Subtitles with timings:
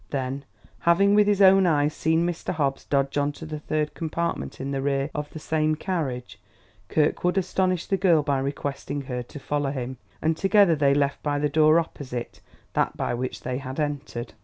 [0.09, 0.45] Then,
[0.79, 2.55] having with his own eyes seen Mr.
[2.55, 6.39] Hobbs dodge into the third compartment in the rear of the same carriage,
[6.89, 11.37] Kirkwood astonished the girl by requesting her to follow him; and together they left by
[11.37, 12.39] the door opposite
[12.73, 14.33] that by which they had entered.